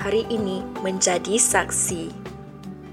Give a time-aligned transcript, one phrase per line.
[0.00, 2.08] hari ini menjadi saksi.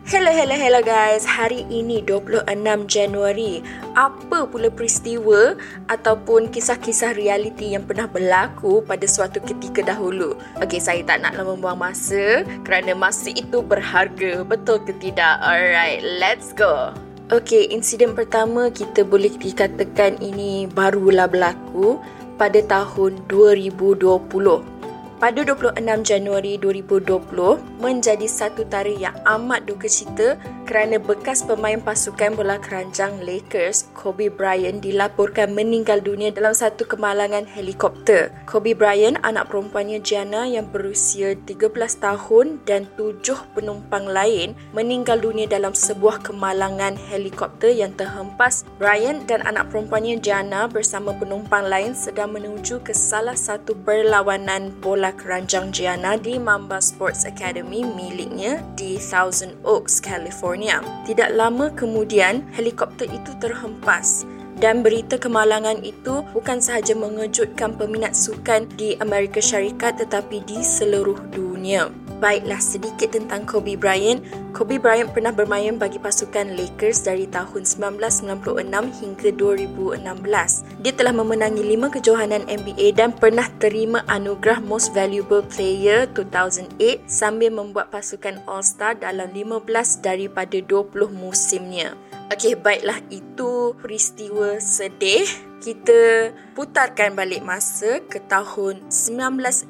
[0.07, 1.23] Hello, hello, hello guys.
[1.27, 2.47] Hari ini 26
[2.87, 3.59] Januari.
[3.95, 5.55] Apa pula peristiwa
[5.91, 10.35] ataupun kisah-kisah realiti yang pernah berlaku pada suatu ketika dahulu?
[10.63, 14.47] Okey, saya tak nak lama buang masa kerana masa itu berharga.
[14.47, 15.43] Betul ke tidak?
[15.43, 16.95] Alright, let's go.
[17.31, 21.99] Okey, insiden pertama kita boleh dikatakan ini barulah berlaku
[22.39, 24.76] pada tahun 2020
[25.17, 30.37] pada 26 Januari 2020 menjadi satu tarikh yang amat duka cita
[30.69, 37.49] kerana bekas pemain pasukan bola keranjang Lakers Kobe Bryant dilaporkan meninggal dunia dalam satu kemalangan
[37.49, 38.29] helikopter.
[38.45, 45.49] Kobe Bryant, anak perempuannya Gianna yang berusia 13 tahun dan tujuh penumpang lain meninggal dunia
[45.49, 48.67] dalam sebuah kemalangan helikopter yang terhempas.
[48.77, 55.06] Bryant dan anak perempuannya Gianna bersama penumpang lain sedang menuju ke salah satu perlawanan bola
[55.07, 60.83] bola keranjang Gianna di Mamba Sports Academy miliknya di Thousand Oaks, California.
[61.07, 64.27] Tidak lama kemudian, helikopter itu terhempas
[64.59, 71.15] dan berita kemalangan itu bukan sahaja mengejutkan peminat sukan di Amerika Syarikat tetapi di seluruh
[71.31, 71.87] dunia.
[72.17, 74.25] Baiklah sedikit tentang Kobe Bryant.
[74.49, 80.81] Kobe Bryant pernah bermain bagi pasukan Lakers dari tahun 1996 hingga 2016.
[80.81, 87.53] Dia telah memenangi 5 kejohanan NBA dan pernah terima anugerah Most Valuable Player 2008 sambil
[87.53, 91.93] membuat pasukan All-Star dalam 15 daripada 20 musimnya.
[92.33, 95.29] Okey, baiklah itu peristiwa sedih.
[95.57, 99.69] Kita putarkan balik masa ke tahun 1950.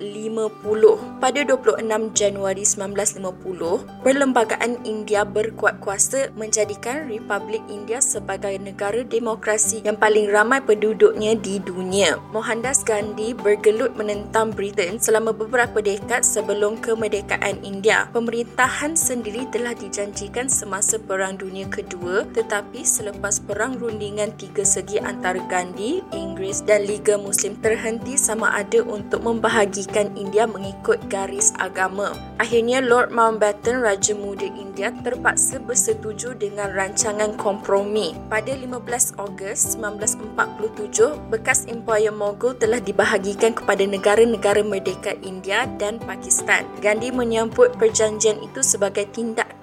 [1.20, 1.84] Pada 26
[2.16, 10.64] Januari 1950, Perlembagaan India berkuat kuasa menjadikan Republik India sebagai negara demokrasi yang paling ramai
[10.64, 12.16] penduduknya di dunia.
[12.32, 18.08] Mohandas Gandhi bergelut menentang Britain selama beberapa dekad sebelum kemerdekaan India.
[18.16, 25.44] Pemerintahan sendiri telah dijanjikan semasa Perang Dunia Kedua tetapi selepas perang rundingan tiga segi antara
[25.46, 32.18] Gandhi, Inggeris dan Liga Muslim terhenti sama ada untuk membahagikan India mengikut garis agama.
[32.42, 38.18] Akhirnya Lord Mountbatten Raja Muda India terpaksa bersetuju dengan rancangan kompromi.
[38.26, 46.66] Pada 15 Ogos 1947, bekas Empire Mughal telah dibahagikan kepada negara-negara merdeka India dan Pakistan.
[46.82, 49.06] Gandhi menyambut perjanjian itu sebagai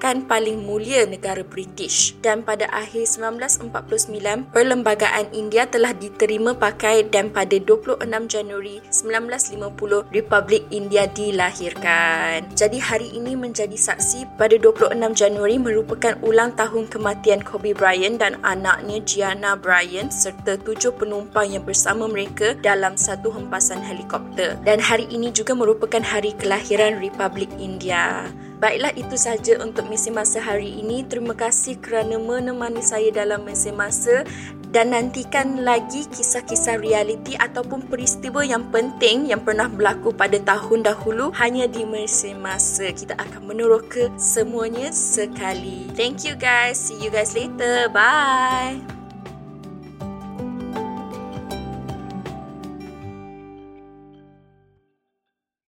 [0.04, 7.32] tindakan paling mulia negara British dan pada akhir 1949, Perlembagaan India telah diterima pakai dan
[7.32, 12.52] pada 26 Januari 1950, Republik India dilahirkan.
[12.52, 18.36] Jadi hari ini menjadi saksi pada 26 Januari merupakan ulang tahun kematian Kobe Bryant dan
[18.44, 24.60] anaknya Gianna Bryant serta tujuh penumpang yang bersama mereka dalam satu hempasan helikopter.
[24.68, 28.28] Dan hari ini juga merupakan hari kelahiran Republik India.
[28.64, 31.04] Baiklah itu saja untuk misi masa hari ini.
[31.04, 34.24] Terima kasih kerana menemani saya dalam misi masa
[34.72, 41.28] dan nantikan lagi kisah-kisah realiti ataupun peristiwa yang penting yang pernah berlaku pada tahun dahulu
[41.36, 42.88] hanya di misi masa.
[42.88, 45.84] Kita akan meneroka semuanya sekali.
[45.92, 46.80] Thank you guys.
[46.80, 47.92] See you guys later.
[47.92, 48.93] Bye.